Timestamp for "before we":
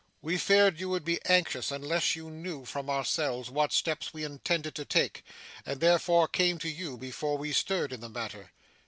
6.97-7.53